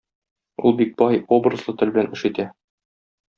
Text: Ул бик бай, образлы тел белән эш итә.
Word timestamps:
Ул 0.69 0.73
бик 0.79 0.95
бай, 1.01 1.19
образлы 1.37 1.75
тел 1.83 1.93
белән 1.99 2.11
эш 2.21 2.25
итә. 2.31 2.47